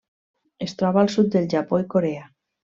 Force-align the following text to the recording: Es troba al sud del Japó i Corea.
Es 0.67 0.73
troba 0.79 1.01
al 1.03 1.13
sud 1.17 1.31
del 1.37 1.47
Japó 1.53 1.83
i 1.85 1.89
Corea. 1.95 2.29